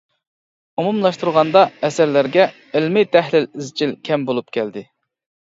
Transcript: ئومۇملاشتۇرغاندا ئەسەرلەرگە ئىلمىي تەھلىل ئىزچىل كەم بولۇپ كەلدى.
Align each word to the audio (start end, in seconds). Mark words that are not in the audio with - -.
ئومۇملاشتۇرغاندا 0.83 1.61
ئەسەرلەرگە 1.89 2.47
ئىلمىي 2.81 3.07
تەھلىل 3.17 3.47
ئىزچىل 3.53 3.95
كەم 4.11 4.27
بولۇپ 4.33 4.53
كەلدى. 4.59 4.87